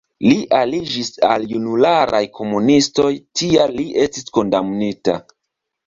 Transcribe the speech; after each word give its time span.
Li 0.27 0.37
aliĝis 0.59 1.11
al 1.33 1.45
junularaj 1.51 2.23
komunistoj, 2.39 3.13
tial 3.43 3.79
li 3.79 3.89
estis 4.09 4.31
kondamnita. 4.41 5.21